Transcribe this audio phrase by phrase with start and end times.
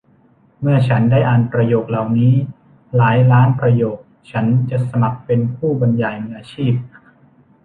[0.59, 2.33] เมื่อฉันได้อ่านประโยคเหล่านี้
[2.97, 3.97] หลายล้านประโยค
[4.31, 6.73] ฉันจะสมัครเป็นผู้บรรยายมืออาชีพ